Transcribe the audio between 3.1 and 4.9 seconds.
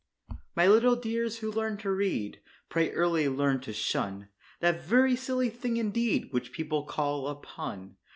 learn to shun That